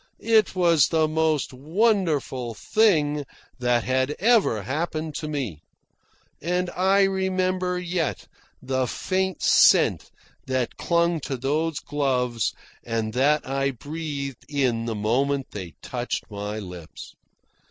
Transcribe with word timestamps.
It 0.17 0.55
was 0.55 0.87
the 0.87 1.07
most 1.07 1.53
wonderful 1.53 2.55
thing 2.55 3.23
that 3.59 3.83
had 3.83 4.15
ever 4.17 4.63
happened 4.63 5.13
to 5.17 5.27
me. 5.27 5.61
And 6.41 6.71
I 6.71 7.03
remember 7.03 7.77
yet 7.77 8.27
the 8.63 8.87
faint 8.87 9.43
scent 9.43 10.09
that 10.47 10.75
clung 10.77 11.19
to 11.19 11.37
those 11.37 11.77
gloves 11.79 12.51
and 12.83 13.13
that 13.13 13.47
I 13.47 13.69
breathed 13.69 14.43
in 14.49 14.85
the 14.85 14.95
moment 14.95 15.51
they 15.51 15.75
touched 15.83 16.31
my 16.31 16.57
lips. 16.57 17.13